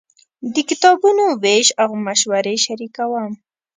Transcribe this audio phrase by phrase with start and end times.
[0.53, 3.31] د کتابونو وېش او مشورې شریکوم.